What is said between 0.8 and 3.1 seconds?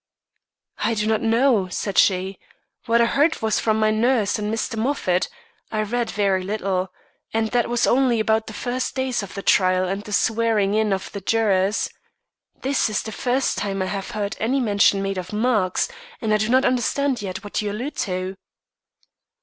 do not know," said she. "What I